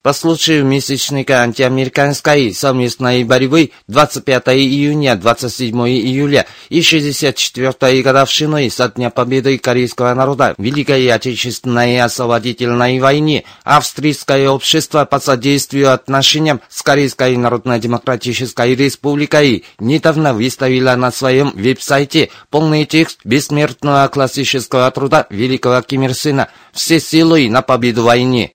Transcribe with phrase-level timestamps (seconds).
[0.00, 9.10] По случаю месячника антиамериканской совместной борьбы 25 июня, 27 июля и 64 годовщиной со дня
[9.10, 17.36] победы корейского народа в Великой Отечественной освободительной войне австрийское общество по содействию отношениям с Корейской
[17.36, 26.14] Народно-Демократической Республикой недавно выставило на своем веб-сайте полный текст бессмертного классического труда великого Ким Ир
[26.14, 28.52] Сена «Все силы на победу войне».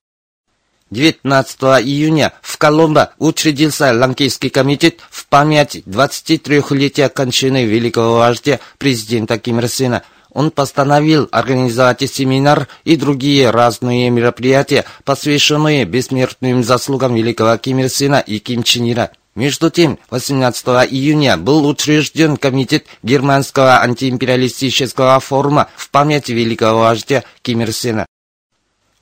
[0.93, 9.59] 19 июня в Коломбо учредился Ланкийский комитет в память 23-летия кончины великого вождя президента Ким
[9.59, 10.03] Ир Сена.
[10.29, 18.19] Он постановил организовать семинар и другие разные мероприятия, посвященные бессмертным заслугам великого Ким Ир Сена
[18.25, 19.11] и Ким Чен Ира.
[19.35, 27.61] Между тем, 18 июня был учрежден комитет Германского антиимпериалистического форума в память великого вождя Ким
[27.61, 28.05] Ир Сена.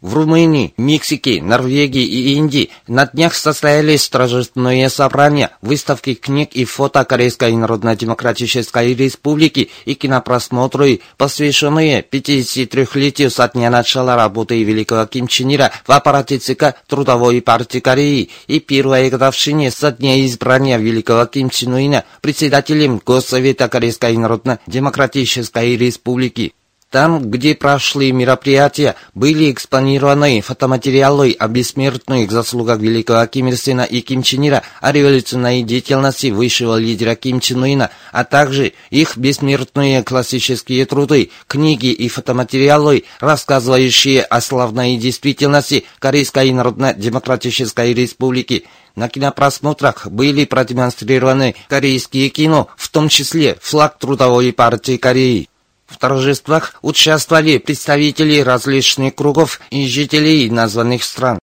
[0.02, 7.06] В Румынии, Мексике, Норвегии и Индии на днях состоялись торжественные собрания, выставки книг и фото
[7.06, 15.72] Корейской Народно-Демократической Республики и кинопросмотры, посвященные 53-летию со дня начала работы великого Ким Чен Ира
[15.86, 21.74] в аппарате ЦК Трудовой партии Кореи и первой годовщине со дня избрания великого Ким Чен
[21.74, 26.54] Уина председателем Госсовета Корейской Народно-Демократической Республики.
[26.92, 34.02] Там, где прошли мероприятия, были экспонированы фотоматериалы о бессмертных заслугах великого Ким Ир Сена и
[34.02, 40.04] Ким Чен Ира, о революционной деятельности высшего лидера Ким Чен Уина, а также их бессмертные
[40.04, 48.66] классические труды, книги и фотоматериалы, рассказывающие о славной действительности Корейской Народно-Демократической Республики.
[48.98, 55.51] На кинопросмотрах были продемонстрированы корейские кино, в том числе флаг Трудовой партии Кореи.
[55.92, 61.38] В торжествах участвовали представители различных кругов и жителей названных стран.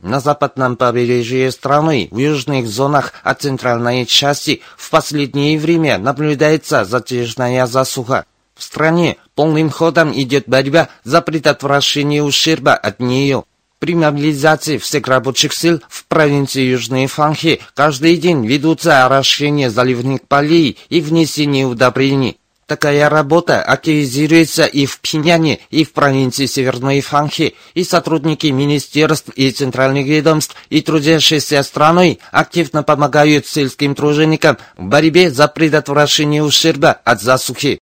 [0.00, 7.66] На западном побережье страны, в южных зонах, а центральной части в последнее время наблюдается затяжная
[7.66, 8.24] засуха.
[8.54, 13.42] В стране полным ходом идет борьба за предотвращение ущерба от нее.
[13.80, 20.78] При мобилизации всех рабочих сил в провинции Южные Фанхи каждый день ведутся орошения заливных полей
[20.88, 22.38] и внесение удобрений.
[22.66, 29.52] Такая работа активизируется и в Пхеньяне, и в провинции Северной Фанхи, и сотрудники министерств и
[29.52, 37.22] центральных ведомств, и трудящиеся страной активно помогают сельским труженикам в борьбе за предотвращение ущерба от
[37.22, 37.78] засухи.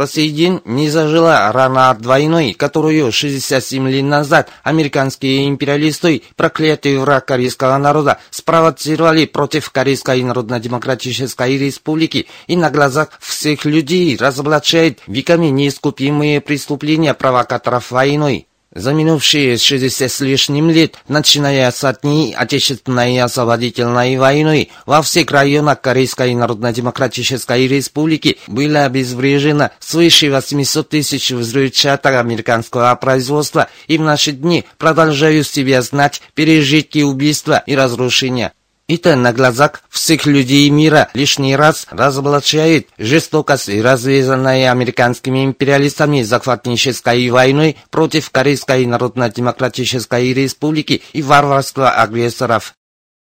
[0.00, 6.96] По сей день не зажила рана от войны, которую 67 лет назад американские империалисты, проклятый
[6.96, 15.48] враг корейского народа, спровоцировали против Корейской Народно-Демократической Республики и на глазах всех людей разоблачает веками
[15.48, 18.46] неискупимые преступления провокаторов войны.
[18.72, 25.80] За минувшие 60 с лишним лет, начиная с дней Отечественной освободительной войны, во всех районах
[25.80, 34.64] Корейской Народно-Демократической Республики было обезврежено свыше 800 тысяч взрывчаток американского производства, и в наши дни
[34.78, 38.52] продолжают себя знать пережитки убийства и разрушения.
[38.92, 47.76] Это на глазах всех людей мира лишний раз разоблачает жестокость, развязанная американскими империалистами захватнической войной
[47.90, 52.74] против Корейской Народно-Демократической Республики и варварства агрессоров.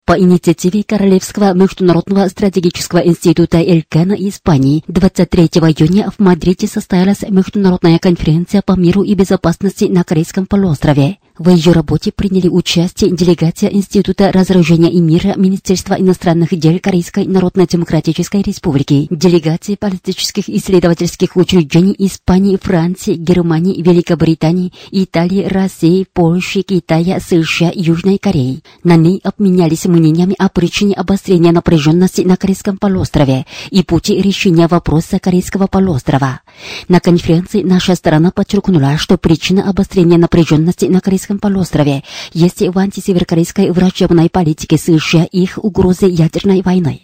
[0.05, 8.61] По инициативе Королевского международного стратегического института Элькана Испании 23 июня в Мадриде состоялась международная конференция
[8.61, 11.17] по миру и безопасности на Корейском полуострове.
[11.37, 18.41] В ее работе приняли участие делегация Института разоружения и мира Министерства иностранных дел Корейской Народно-Демократической
[18.41, 28.17] Республики, делегации политических исследовательских учреждений Испании, Франции, Германии, Великобритании, Италии, России, Польши, Китая, США Южной
[28.17, 28.63] Кореи.
[28.85, 35.19] На ней обменялись мнениями о причине обострения напряженности на Корейском полуострове и пути решения вопроса
[35.19, 36.39] Корейского полуострова.
[36.87, 42.77] На конференции наша сторона подчеркнула, что причина обострения напряженности на Корейском Корейском полуострове есть в
[42.77, 47.01] антисеверокорейской врачебной политике США и их угрозы ядерной войны.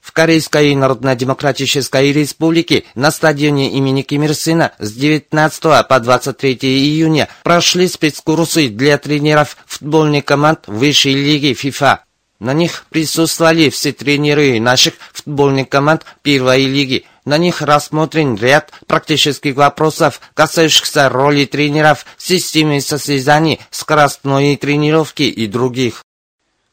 [0.00, 7.28] В Корейской Народно-Демократической Республике на стадионе имени Ким Ир Сына с 19 по 23 июня
[7.42, 12.04] прошли спецкурсы для тренеров футбольных команд высшей лиги ФИФА.
[12.38, 17.04] На них присутствовали все тренеры наших футбольных команд первой лиги.
[17.26, 26.05] На них рассмотрен ряд практических вопросов, касающихся роли тренеров, системы состязаний, скоростной тренировки и других.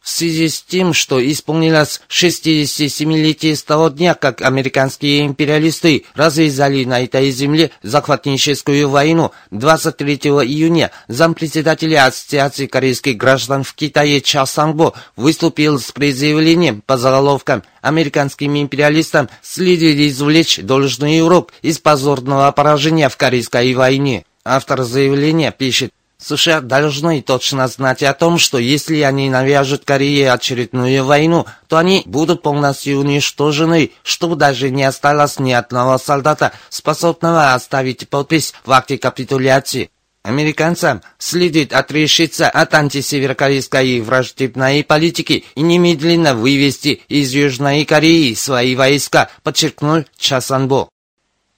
[0.03, 7.05] В связи с тем, что исполнилось 67-летие с того дня, как американские империалисты развязали на
[7.05, 15.79] этой земле захватническую войну, 23 июня зампредседателя Ассоциации корейских граждан в Китае Ча Сангбо выступил
[15.79, 23.73] с предъявлением по заголовкам «Американским империалистам следует извлечь должный урок из позорного поражения в Корейской
[23.73, 24.25] войне».
[24.43, 25.93] Автор заявления пишет,
[26.23, 32.03] США должны точно знать о том, что если они навяжут Корее очередную войну, то они
[32.05, 38.97] будут полностью уничтожены, чтобы даже не осталось ни одного солдата, способного оставить подпись в акте
[38.97, 39.89] капитуляции.
[40.23, 49.29] Американцам следует отрешиться от антисеверокорейской враждебной политики и немедленно вывести из Южной Кореи свои войска,
[49.43, 50.92] подчеркнул Часанбо.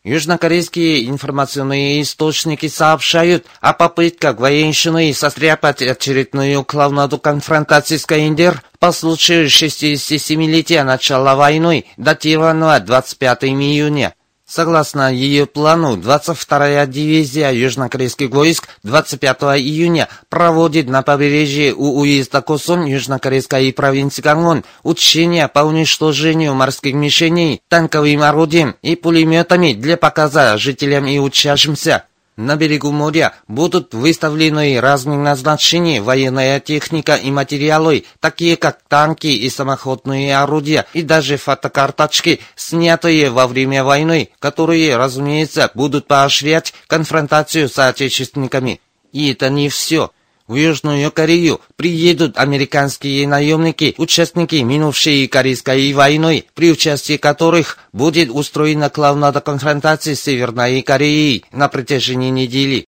[0.06, 9.48] Южнокорейские информационные источники сообщают о попытках военщины состряпать очередную клоунаду конфронтации с КНДР по случаю
[9.48, 14.14] 67-летия начала войны, датированного 25 июня.
[14.48, 22.86] Согласно ее плану, 22-я дивизия южнокорейских войск 25 июня проводит на побережье у уезда Косон
[22.86, 31.08] южнокорейской провинции Гангвон учения по уничтожению морских мишеней танковым орудием и пулеметами для показа жителям
[31.08, 32.04] и учащимся.
[32.38, 39.50] На берегу моря будут выставлены разных назначений военная техника и материалы, такие как танки и
[39.50, 47.80] самоходные орудия, и даже фотокарточки, снятые во время войны, которые, разумеется, будут поощрять конфронтацию с
[47.80, 48.82] отечественниками.
[49.14, 50.12] И это не все.
[50.48, 58.92] В Южную Корею приедут американские наемники, участники минувшей Корейской войны, при участии которых будет устроена
[58.92, 62.86] клоунада конфронтации с Северной Кореей на протяжении недели.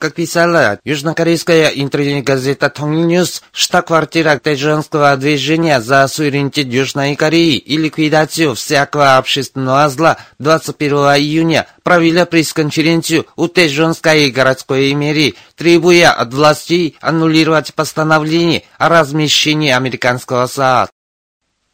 [0.00, 9.18] Как писала южнокорейская интернет-газета Тонгньюз, штаб-квартира Тэджонского движения за суверенитет Южной Кореи и ликвидацию всякого
[9.18, 18.62] общественного зла 21 июня провела пресс-конференцию у Тэджонской городской мэрии, требуя от властей аннулировать постановление
[18.78, 20.88] о размещении американского СААД.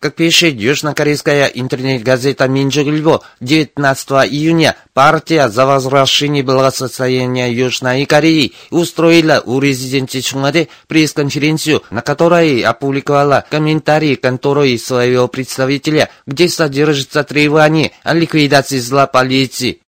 [0.07, 9.59] Как пишет южнокорейская интернет-газета Минджугильбо, 19 июня партия за возвращение благосостояния Южной Кореи устроила у
[9.59, 18.79] резиденции Чунгаде пресс-конференцию, на которой опубликовала комментарии конторы своего представителя, где содержится требование о ликвидации
[18.79, 19.81] зла полиции.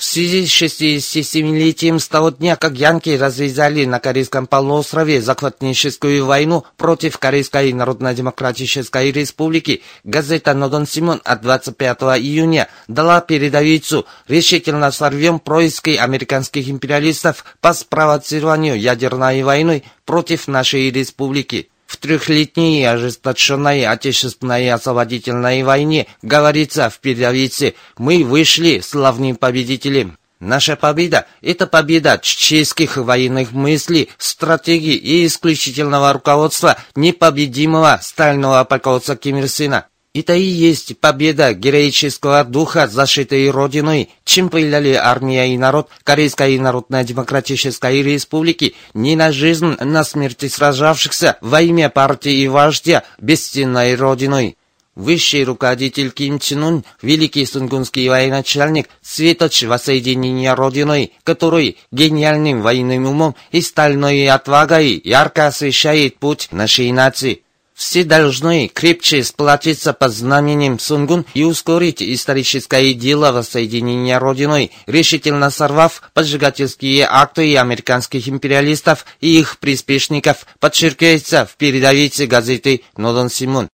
[0.00, 6.64] В связи с 67-летием с того дня, как янки развязали на Корейском полуострове захватническую войну
[6.78, 15.90] против Корейской Народно-Демократической Республики, газета «Нодон Симон» от 25 июня дала передовицу «Решительно сорвем происки
[15.90, 21.69] американских империалистов по спровоцированию ядерной войны против нашей республики».
[22.00, 30.16] Трехлетней ожесточенной отечественной освободительной войне, говорится в передовице, мы вышли славным победителем.
[30.40, 39.36] Наша победа– это победа чеченских военных мыслей, стратегий и исключительного руководства непобедимого стального полководца Ким
[39.36, 39.86] Ир Сына.
[40.12, 48.02] Это и есть победа героического духа, зашитой Родиной, чем повеляли армия и народ Корейской Народно-Демократической
[48.02, 54.56] Республики не на жизнь, на смерти сражавшихся во имя партии и вождя бесценной Родиной.
[54.96, 63.36] Высший руководитель Ким Чен Ун, великий сунгунский военачальник, светоч воссоединения Родиной, который гениальным военным умом
[63.52, 67.44] и стальной отвагой ярко освещает путь нашей нации.
[67.80, 76.02] Все должны крепче сплотиться под знаменем Сунгун и ускорить историческое дело воссоединения Родиной, решительно сорвав
[76.12, 83.70] поджигательские акты американских империалистов и их приспешников, подчеркивается в передовице газеты «Нодон Симон».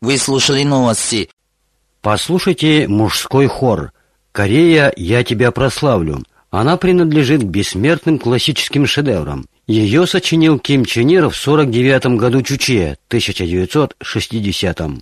[0.00, 1.28] Вы слушали новости.
[2.02, 3.90] Послушайте мужской хор.
[4.30, 6.22] «Корея, я тебя прославлю».
[6.50, 9.44] Она принадлежит к бессмертным классическим шедеврам.
[9.66, 15.00] Ее сочинил Ким Чен Ир в 49 году Чуче, 1960 -м.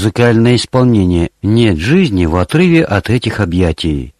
[0.00, 4.14] Музыкальное исполнение «Нет жизни» в отрыве от этих объятий.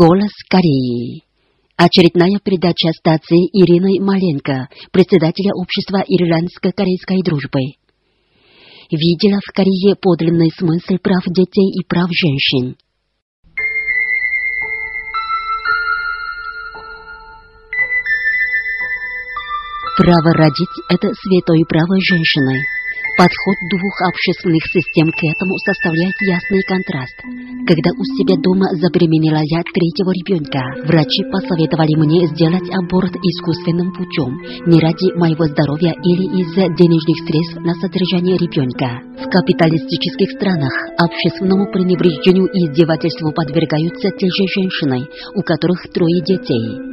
[0.00, 1.24] Голос Кореи.
[1.76, 7.76] Очередная передача стации Ирины Маленко, председателя общества ирландско-корейской дружбы.
[8.90, 12.76] Видела в Корее подлинный смысл прав детей и прав женщин.
[19.98, 22.64] Право родить– это святое право женщины.
[23.16, 27.16] Подход двух общественных систем к этому составляет ясный контраст.
[27.66, 34.36] Когда у себя дома забеременела я третьего ребенка, врачи посоветовали мне сделать аборт искусственным путем,
[34.66, 39.02] не ради моего здоровья или из-за денежных средств на содержание ребенка.
[39.20, 46.90] В капиталистических странах общественному пренебрежению и издевательству подвергаются те же женщины, у которых трое детей.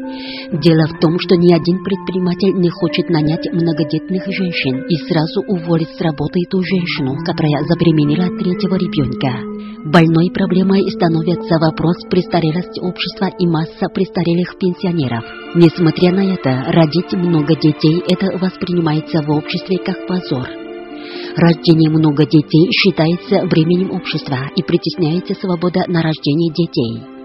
[0.51, 5.89] Дело в том, что ни один предприниматель не хочет нанять многодетных женщин и сразу уволить
[5.89, 9.57] с работы ту женщину, которая забеременела третьего ребенка.
[9.87, 15.23] Больной проблемой становится вопрос престарелости общества и масса престарелых пенсионеров.
[15.55, 20.47] Несмотря на это, родить много детей– это воспринимается в обществе как позор.
[21.35, 27.16] Рождение много детей считается временем общества и притесняется свобода на рождение детей.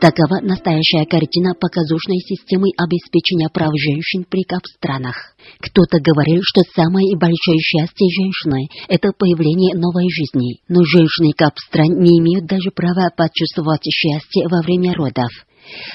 [0.00, 5.34] Такова настоящая картина показушной системы обеспечения прав женщин при КАП странах.
[5.60, 12.00] Кто-то говорил, что самое большое счастье женщины– это появление новой жизни, но женщины КАП стран
[12.00, 15.30] не имеют даже права почувствовать счастье во время родов.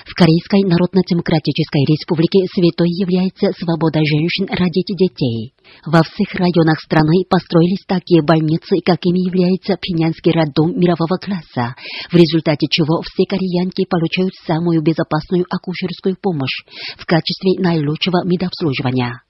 [0.06, 5.54] В Корейской Народно-Демократической Республике святой является свобода женщин родить детей.
[5.86, 11.76] Во всех районах страны построились такие больницы, какими является Пинянский роддом мирового класса,
[12.12, 16.64] в результате чего все кореянки получают самую безопасную акушерскую помощь
[16.98, 19.22] в качестве наилучшего медобслуживания.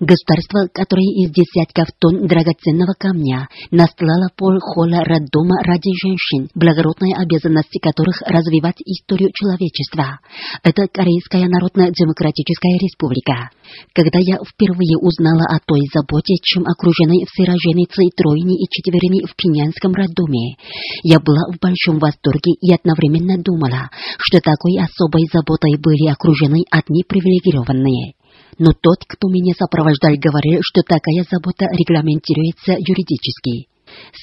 [0.00, 7.78] Государство, которое из десятков тонн драгоценного камня настлало пол холла роддома ради женщин, благородной обязанности
[7.78, 10.20] которых развивать историю человечества.
[10.62, 13.50] Это Корейская Народно-Демократическая Республика.
[13.94, 19.34] Когда я впервые узнала о той заботе, чем окружены все роженицы тройни и четверыми в
[19.34, 20.56] Пинянском роддоме,
[21.02, 27.02] я была в большом восторге и одновременно думала, что такой особой заботой были окружены одни
[27.02, 28.14] привилегированные.
[28.58, 33.68] Но тот, кто меня сопровождал, говорил, что такая забота регламентируется юридически.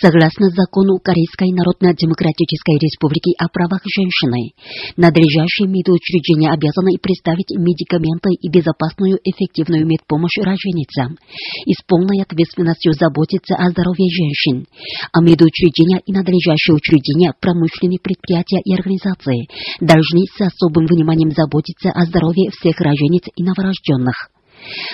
[0.01, 4.51] Согласно закону Корейской Народно-Демократической Республики о правах женщины,
[4.97, 11.17] надлежащие медучреждения обязаны представить медикаменты и безопасную эффективную медпомощь роженицам
[11.65, 14.65] и с полной ответственностью заботиться о здоровье женщин,
[15.11, 19.47] а медучреждения и надлежащие учреждения, промышленные предприятия и организации
[19.79, 24.32] должны с особым вниманием заботиться о здоровье всех рожениц и новорожденных.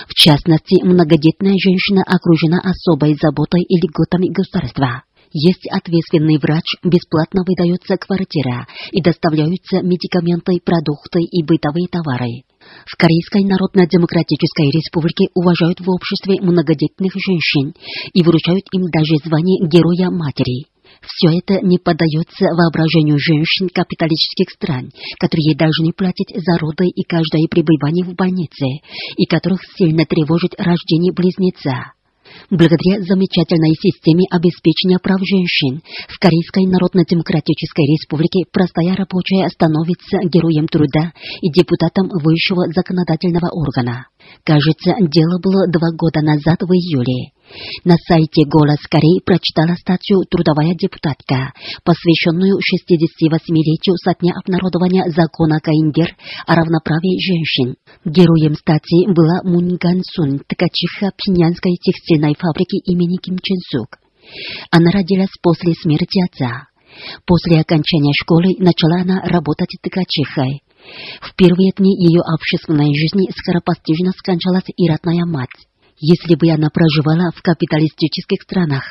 [0.07, 5.03] В частности, многодетная женщина окружена особой заботой и льготами государства.
[5.31, 12.49] Есть ответственный врач, бесплатно выдается квартира и доставляются медикаменты, продукты и бытовые товары.
[12.85, 17.73] В Корейской Народно-Демократической Республике уважают в обществе многодетных женщин
[18.13, 20.65] и вручают им даже звание Героя Матери.
[21.01, 27.47] Все это не поддается воображению женщин капиталистических стран, которые должны платить за роды и каждое
[27.47, 28.83] пребывание в больнице,
[29.17, 31.93] и которых сильно тревожит рождение близнеца.
[32.49, 41.13] Благодаря замечательной системе обеспечения прав женщин в Корейской Народно-Демократической Республике простая рабочая становится героем труда
[41.41, 44.07] и депутатом высшего законодательного органа.
[44.43, 47.33] Кажется, дело было два года назад в июле.
[47.83, 56.15] На сайте «Голос Кореи» прочитала статью «Трудовая депутатка», посвященную 68-летию со дня обнародования закона Каиндер
[56.45, 57.75] о равноправии женщин.
[58.05, 63.97] Героем статьи была Мун Ган Сун, ткачиха Пинянской текстильной фабрики имени Ким Чен Сук.
[64.69, 66.67] Она родилась после смерти отца.
[67.25, 70.61] После окончания школы начала она работать ткачихой.
[71.21, 75.49] В первые дни ее общественной жизни скоропостижно скончалась и родная мать.
[75.99, 78.83] Если бы она проживала в капиталистических странах,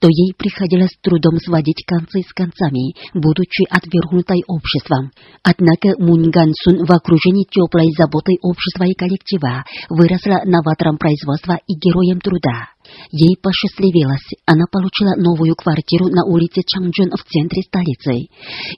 [0.00, 5.12] то ей приходилось трудом сводить концы с концами, будучи отвергнутой обществом.
[5.42, 11.74] Однако Мун Ган Сун в окружении теплой заботы общества и коллектива выросла новатором производства и
[11.74, 12.75] героем труда.
[13.10, 18.28] Ей посчастливилось, она получила новую квартиру на улице Чангджун в центре столицы.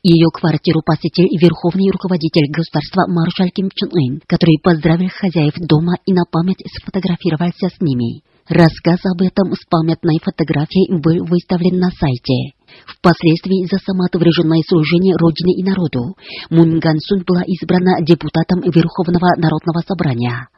[0.03, 6.13] Ее квартиру посетил верховный руководитель государства маршал Ким Чен Ын, который поздравил хозяев дома и
[6.13, 8.23] на память сфотографировался с ними.
[8.49, 12.57] Рассказ об этом с памятной фотографией был выставлен на сайте.
[12.87, 16.17] Впоследствии за самоотверженное служение Родине и народу
[16.49, 20.49] Мун Ган Сун была избрана депутатом Верховного Народного Собрания.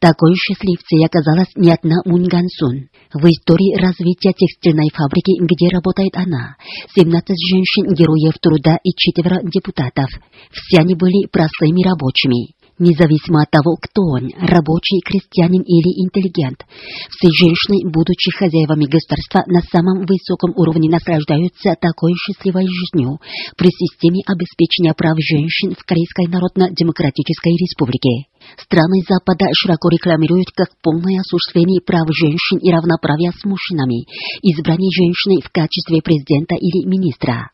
[0.00, 2.88] Такой счастливцей оказалась не одна Мунгансун.
[3.12, 6.56] В истории развития текстильной фабрики, где работает она,
[6.94, 10.10] 17 женщин-героев труда и четверо депутатов.
[10.52, 12.58] Все они были простыми рабочими.
[12.78, 16.62] Независимо от того, кто он, рабочий, крестьянин или интеллигент,
[17.10, 23.18] все женщины, будучи хозяевами государства, на самом высоком уровне наслаждаются такой счастливой жизнью
[23.56, 28.27] при системе обеспечения прав женщин в Корейской Народно-Демократической Республике.
[28.56, 34.06] Страны Запада широко рекламируют как полное осуществление прав женщин и равноправия с мужчинами,
[34.42, 37.50] избрание женщины в качестве президента или министра.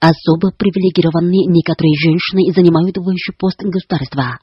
[0.00, 4.38] Особо привилегированные некоторые женщины занимают высший пост государства.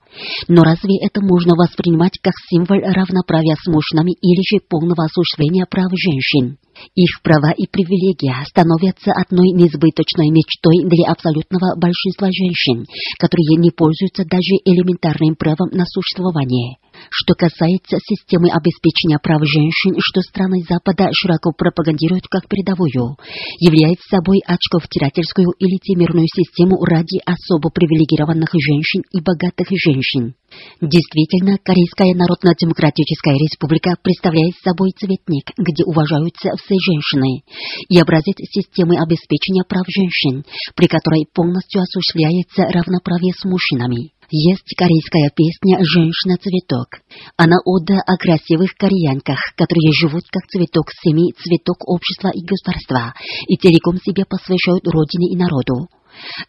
[0.47, 5.91] Но разве это можно воспринимать как символ равноправия с мужчинами или же полного осуществления прав
[5.93, 6.57] женщин?
[6.95, 12.85] Их права и привилегии становятся одной несбыточной мечтой для абсолютного большинства женщин,
[13.19, 16.77] которые не пользуются даже элементарным правом на существование.
[17.09, 23.17] Что касается системы обеспечения прав женщин, что страны Запада широко пропагандируют как передовую,
[23.59, 30.35] является собой очковтирательскую и лицемерную систему ради особо привилегированных женщин и богатых женщин.
[30.81, 37.43] Действительно, Корейская Народно-Демократическая Республика представляет собой цветник, где уважаются все женщины,
[37.89, 44.16] и образец системы обеспечения прав женщин, при которой полностью осуществляется равноправие с мужчинами.
[44.29, 46.99] Есть корейская песня «Женщина-цветок».
[47.37, 53.13] Она ода о красивых кореянках, которые живут как цветок семьи, цветок общества и государства,
[53.47, 55.87] и целиком себе посвящают родине и народу.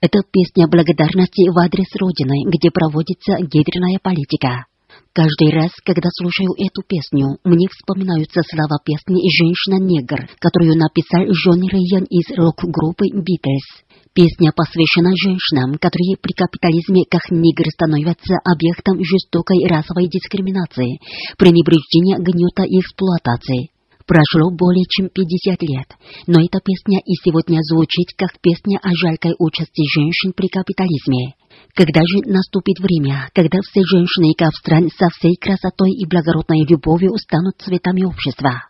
[0.00, 4.66] Это песня благодарности в адрес Родины, где проводится гендерная политика.
[5.12, 12.04] Каждый раз, когда слушаю эту песню, мне вспоминаются слова песни «Женщина-негр», которую написал Джон Рейян
[12.04, 13.82] из рок-группы «Битлз».
[14.14, 20.98] Песня посвящена женщинам, которые при капитализме как негры становятся объектом жестокой расовой дискриминации,
[21.36, 23.70] пренебрежения, гнета и эксплуатации.
[24.08, 25.88] Прошло более чем 50 лет,
[26.26, 31.34] но эта песня и сегодня звучит как песня о жалкой участи женщин при капитализме.
[31.74, 37.60] Когда же наступит время, когда все женщины Кавстрань со всей красотой и благородной любовью станут
[37.60, 38.67] цветами общества?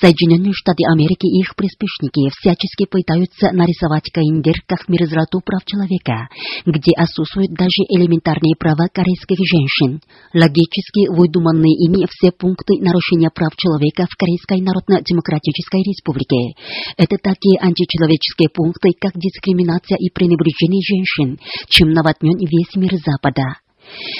[0.00, 6.28] Соединенные Штаты Америки и их приспешники всячески пытаются нарисовать Каиндер как мерзлоту прав человека,
[6.66, 10.00] где отсутствуют даже элементарные права корейских женщин.
[10.34, 16.56] Логически выдуманные ими все пункты нарушения прав человека в Корейской Народно-Демократической Республике.
[16.96, 23.65] Это такие античеловеческие пункты, как дискриминация и пренебрежение женщин, чем наводнен весь мир Запада.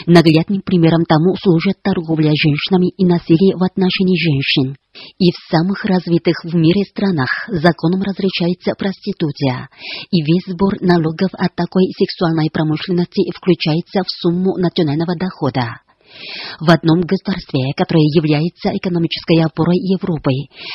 [0.07, 4.77] Наглядным примером тому служит торговля женщинами и насилие в отношении женщин.
[5.19, 9.69] И в самых развитых в мире странах законом разрешается проституция,
[10.11, 15.86] и весь сбор налогов от такой сексуальной промышленности включается в сумму национального дохода.
[16.61, 20.31] В одном государстве, которое является экономической опорой Европы,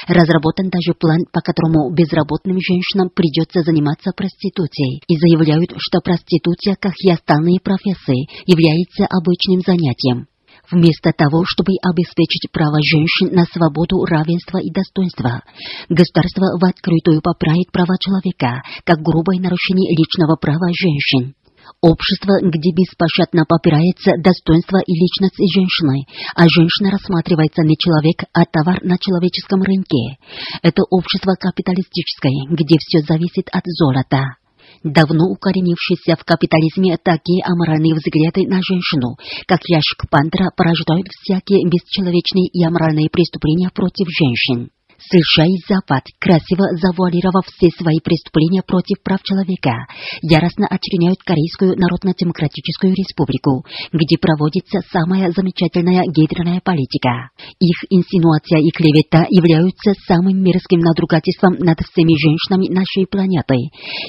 [0.07, 6.93] разработан даже план, по которому безработным женщинам придется заниматься проституцией, и заявляют, что проституция, как
[7.03, 10.27] и остальные профессии, является обычным занятием.
[10.69, 15.43] Вместо того, чтобы обеспечить право женщин на свободу, равенство и достоинство,
[15.89, 21.35] государство в открытую поправит права человека, как грубое нарушение личного права женщин.
[21.79, 26.05] Общество, где беспощадно попирается достоинство и личность женщины,
[26.35, 30.17] а женщина рассматривается не человек, а товар на человеческом рынке.
[30.61, 34.35] Это общество капиталистическое, где все зависит от золота.
[34.83, 42.47] Давно укоренившиеся в капитализме такие аморальные взгляды на женщину, как ящик пантера, порождают всякие бесчеловечные
[42.47, 44.69] и аморальные преступления против женщин.
[45.09, 49.87] США и Запад, красиво завуалировав все свои преступления против прав человека,
[50.21, 57.31] яростно очерняют Корейскую Народно-Демократическую Республику, где проводится самая замечательная гендерная политика.
[57.59, 63.55] Их инсинуация и клевета являются самым мерзким надругательством над всеми женщинами нашей планеты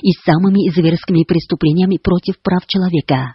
[0.03, 3.35] и самыми зверскими преступлениями против прав человека.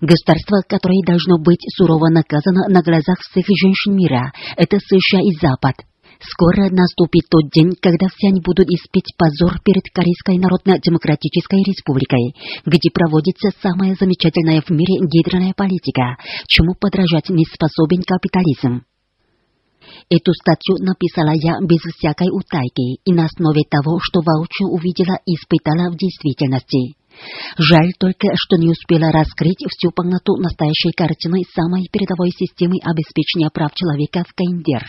[0.00, 5.76] Государство, которое должно быть сурово наказано на глазах всех женщин мира, это США и Запад.
[6.20, 12.90] Скоро наступит тот день, когда все они будут испить позор перед Корейской Народно-Демократической Республикой, где
[12.90, 18.84] проводится самая замечательная в мире гидерная политика, чему подражать не способен капитализм.
[20.08, 25.34] Эту статью написала я без всякой утайки и на основе того, что воочию увидела и
[25.34, 26.96] испытала в действительности.
[27.56, 33.72] Жаль только, что не успела раскрыть всю полноту настоящей картины самой передовой системы обеспечения прав
[33.74, 34.82] человека в Каиндер.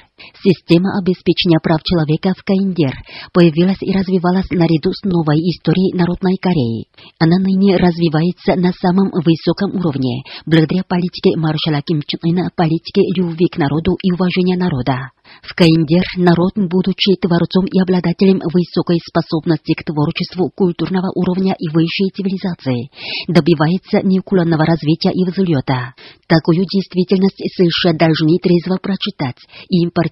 [0.43, 2.93] Система обеспечения прав человека в Каиндер
[3.33, 6.87] появилась и развивалась наряду с новой историей Народной Кореи.
[7.19, 13.47] Она ныне развивается на самом высоком уровне, благодаря политике маршала Ким Чен Ына, политике любви
[13.51, 15.11] к народу и уважения народа.
[15.41, 22.13] В Каиндер народ, будучи творцом и обладателем высокой способности к творчеству культурного уровня и высшей
[22.13, 22.89] цивилизации,
[23.27, 25.95] добивается неуклонного развития и взлета.
[26.27, 30.04] Такую действительность США должны трезво прочитать и импортировать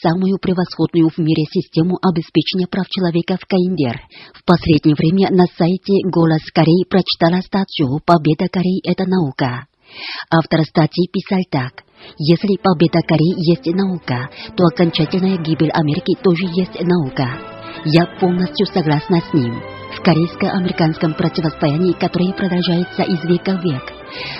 [0.00, 4.00] самую превосходную в мире систему обеспечения прав человека в Каиндер.
[4.34, 9.66] В последнее время на сайте «Голос Кореи» прочитала статью «Победа Кореи– это наука».
[10.30, 11.84] Автор статьи писал так.
[12.18, 17.26] Если победа Кореи есть наука, то окончательная гибель Америки тоже есть наука.
[17.84, 23.82] Я полностью согласна с ним в корейско-американском противостоянии, которое продолжается из века в век.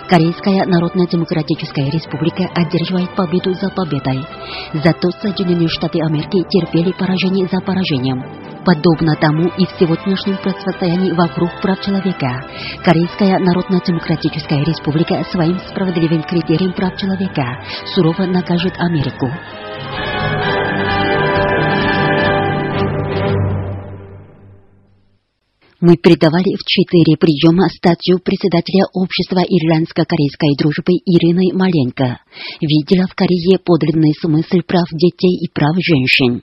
[0.09, 4.25] Корейская Народно-Демократическая Республика одерживает победу за победой.
[4.75, 8.23] Зато Соединенные Штаты Америки терпели поражение за поражением.
[8.64, 12.45] Подобно тому и в сегодняшнем противостоянии вокруг прав человека.
[12.85, 17.45] Корейская Народно-Демократическая Республика своим справедливым критерием прав человека
[17.95, 19.31] сурово накажет Америку.
[25.80, 32.20] Мы передавали в четыре приема статью председателя общества ирландско-корейской дружбы Ирины Маленко.
[32.62, 36.42] Видела в Корее подлинный смысл прав детей и прав женщин.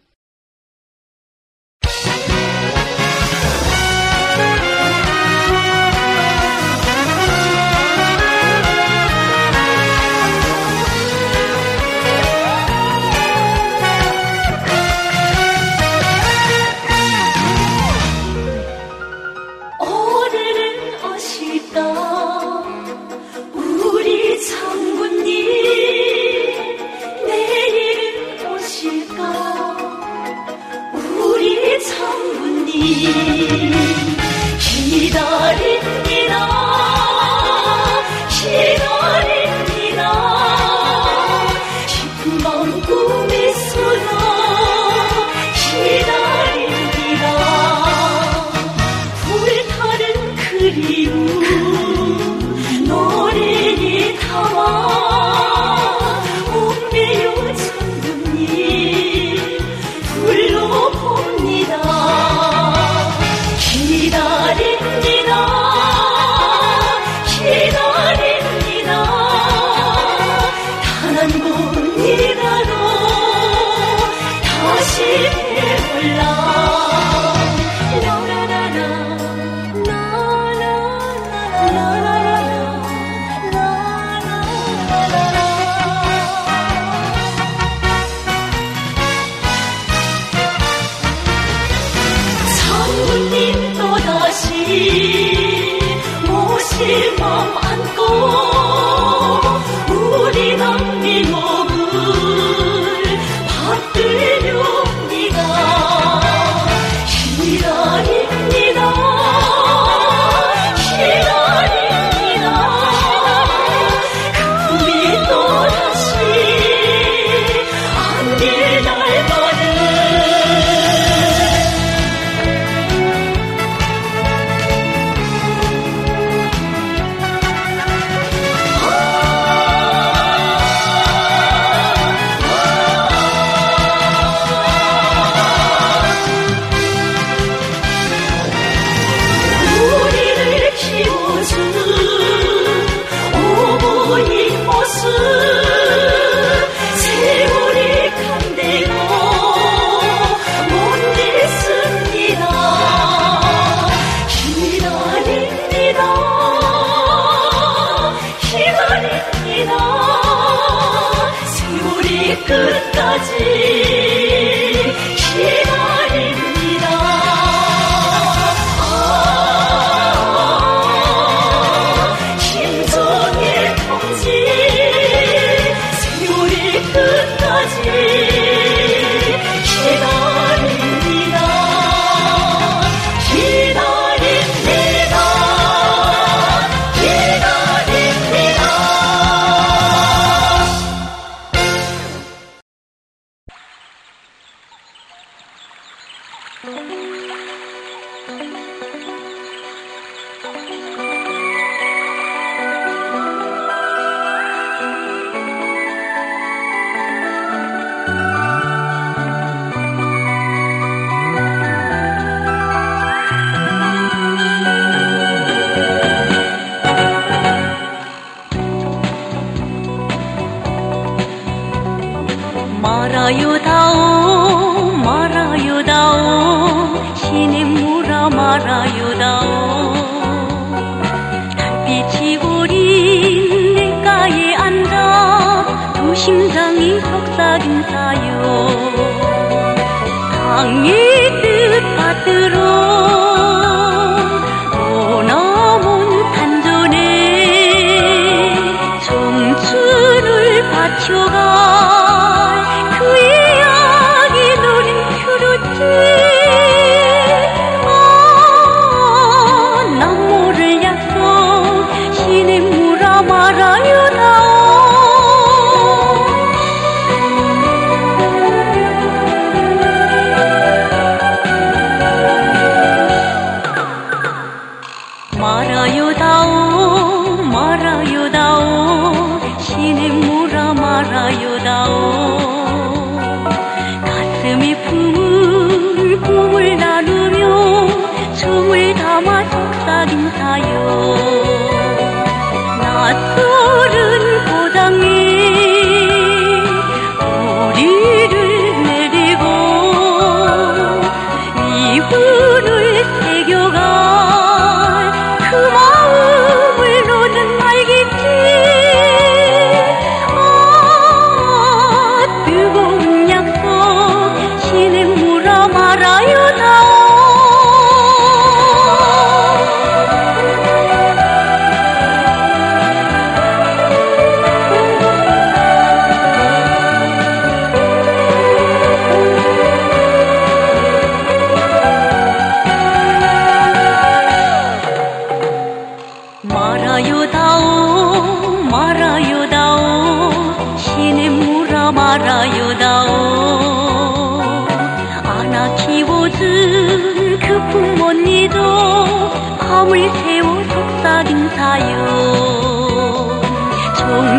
[101.23, 101.52] anymore.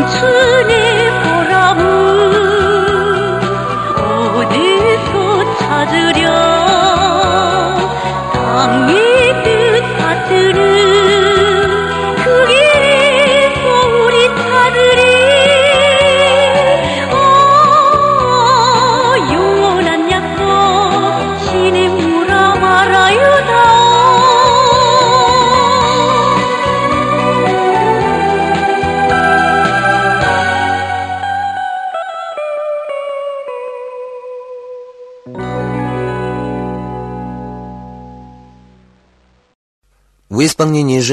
[0.06, 0.83] 思念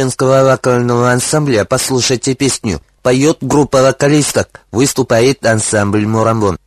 [0.01, 2.81] женского вокального ансамбля послушайте песню.
[3.03, 6.57] Поет группа вокалисток, выступает ансамбль «Мурамбон».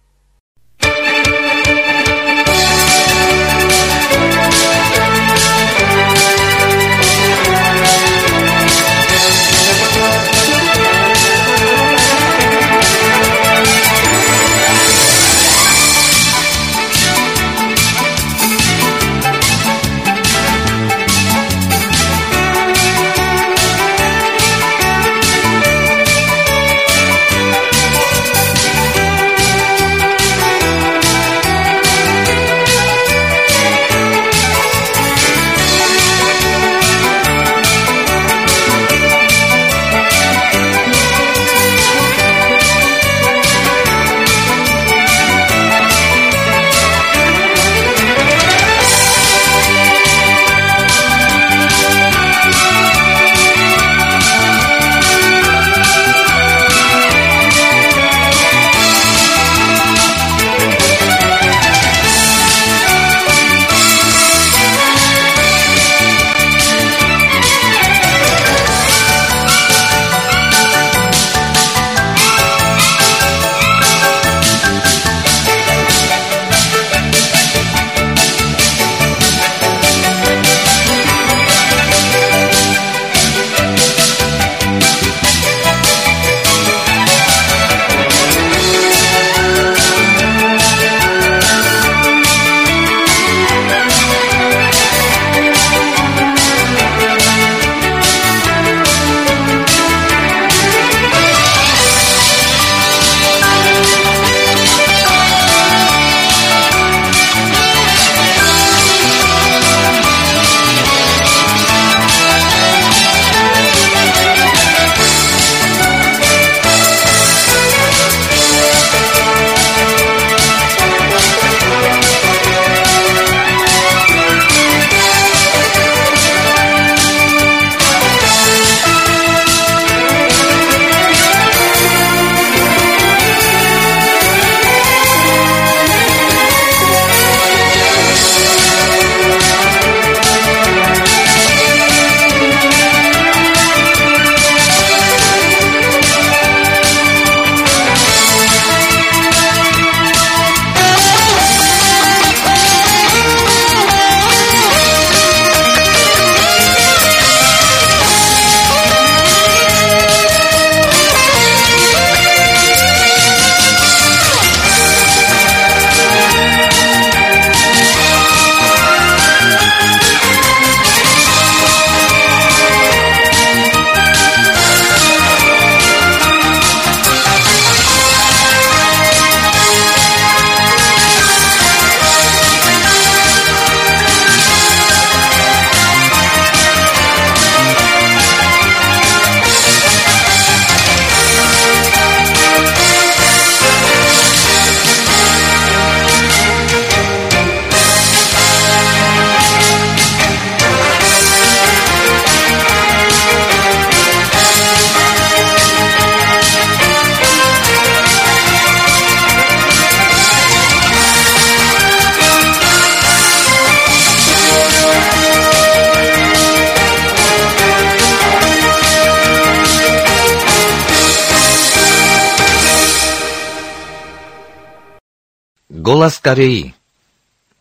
[225.94, 226.74] Голос Кореи.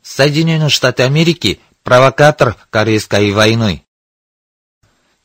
[0.02, 3.82] Соединенные Штаты Америки – провокатор Корейской войны.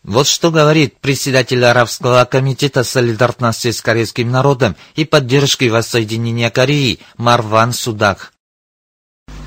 [0.04, 7.72] Вот что говорит председатель Арабского комитета солидарности с корейским народом и поддержки воссоединения Кореи Марван
[7.72, 8.34] Судак.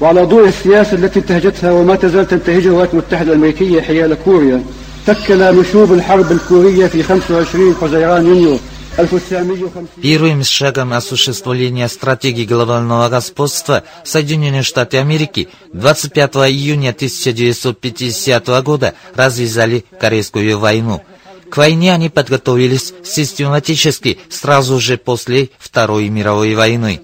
[0.01, 4.65] وعلى ضوء السياسة التي انتهجتها وما تزال تنتهجها الولايات المتحدة الأمريكية حيال كوريا
[5.07, 8.70] شكل نشوب الحرب الكورية في 25 حزيران يونيو 1950
[10.02, 20.60] Первым шагом осуществления стратегии глобального господства Соединенные Штаты Америки 25 июня 1950 года развязали Корейскую
[20.60, 21.02] войну.
[21.50, 27.02] К войне они подготовились систематически сразу же после Второй мировой войны.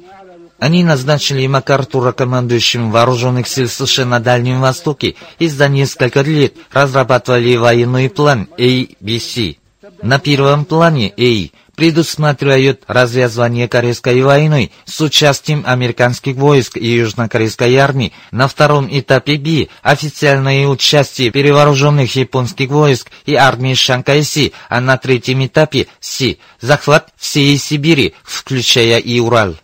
[0.60, 7.56] Они назначили МакАртура командующим вооруженных сил США на Дальнем Востоке и за несколько лет разрабатывали
[7.56, 9.58] военный план ABC.
[10.02, 18.14] На первом плане A предусматривает развязывание Корейской войны с участием американских войск и южнокорейской армии.
[18.32, 25.46] На втором этапе B официальное участие перевооруженных японских войск и армии Шанкайси, а на третьем
[25.46, 29.56] этапе C захват всей Сибири, включая и Урал.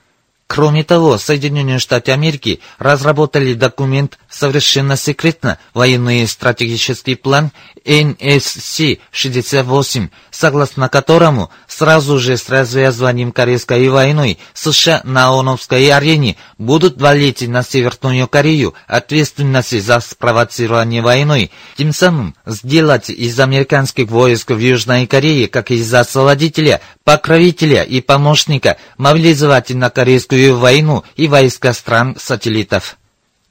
[0.54, 7.52] Кроме того, Соединенные Штаты Америки разработали документ совершенно секретно, военный стратегический план
[7.86, 17.48] NSC-68, согласно которому сразу же с развязыванием Корейской войны США на ООНовской арене будут валить
[17.48, 25.06] на Северную Корею ответственность за спровоцирование войны, тем самым сделать из американских войск в Южной
[25.06, 32.98] Корее как из освободителя, покровителя и помощника, мобилизовать на Корейскую войну и войска стран-сателлитов.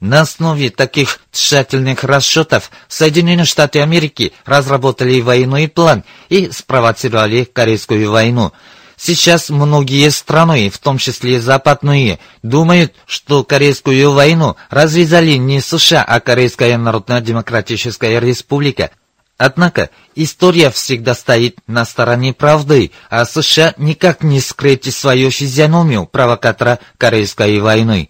[0.03, 8.51] На основе таких тщательных расчетов Соединенные Штаты Америки разработали военный план и спровоцировали Корейскую войну.
[8.97, 16.19] Сейчас многие страны, в том числе западные, думают, что Корейскую войну развязали не США, а
[16.19, 18.91] Корейская Народно-Демократическая Республика.
[19.37, 26.79] Однако история всегда стоит на стороне правды, а США никак не скрыть свою физиономию провокатора
[26.97, 28.09] Корейской войны.